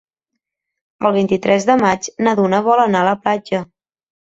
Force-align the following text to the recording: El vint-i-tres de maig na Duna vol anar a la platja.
El 1.09 1.13
vint-i-tres 1.17 1.69
de 1.71 1.77
maig 1.83 2.09
na 2.29 2.35
Duna 2.41 2.65
vol 2.71 2.83
anar 2.89 3.05
a 3.05 3.09
la 3.13 3.17
platja. 3.23 3.65